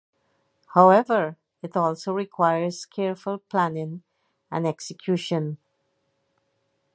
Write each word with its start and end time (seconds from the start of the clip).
However, 0.73 1.37
it 1.61 1.77
also 1.77 2.11
requires 2.11 2.87
careful 2.87 3.37
planning 3.37 4.01
and 4.49 4.65
execution. 4.65 5.59